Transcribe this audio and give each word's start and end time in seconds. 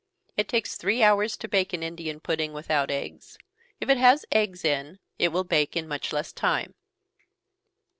It 0.35 0.47
takes 0.47 0.77
three 0.77 1.03
hours 1.03 1.37
to 1.37 1.47
bake 1.47 1.73
an 1.73 1.83
Indian 1.83 2.19
pudding 2.19 2.53
without 2.53 2.89
eggs 2.89 3.37
if 3.79 3.87
it 3.87 3.97
has 3.97 4.25
eggs 4.31 4.65
in, 4.65 4.97
it 5.19 5.27
will 5.27 5.43
bake 5.43 5.77
in 5.77 5.87
much 5.87 6.11
less 6.11 6.33
time. 6.33 6.73